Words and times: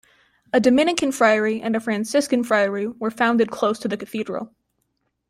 A 0.51 0.59
Dominican 0.59 1.11
friary 1.11 1.61
and 1.61 1.75
a 1.75 1.79
Franciscan 1.79 2.43
friary 2.43 2.87
were 2.87 3.11
founded 3.11 3.51
close 3.51 3.77
to 3.77 3.87
the 3.87 3.97
cathedral. 3.97 4.51